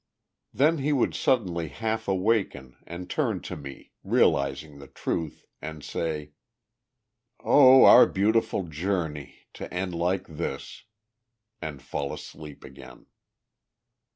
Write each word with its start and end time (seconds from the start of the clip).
Then 0.51 0.79
he 0.79 0.91
would 0.91 1.13
suddenly 1.13 1.67
half 1.67 2.07
awaken 2.07 2.75
and 2.87 3.07
turn 3.07 3.39
to 3.41 3.55
me, 3.55 3.91
realizing 4.03 4.79
the 4.79 4.87
truth, 4.87 5.45
and 5.61 5.83
say: 5.83 6.31
"O 7.41 7.85
our 7.85 8.07
beautiful 8.07 8.63
journey 8.63 9.45
to 9.53 9.71
end 9.71 9.93
like 9.93 10.25
this!" 10.25 10.85
and 11.61 11.83
fall 11.83 12.11
asleep 12.11 12.63
again. 12.63 13.05